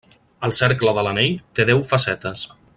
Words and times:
El 0.47 0.53
cercle 0.59 0.95
de 0.99 1.03
l'anell 1.09 1.37
té 1.59 1.67
deu 1.71 1.85
facetes. 1.93 2.47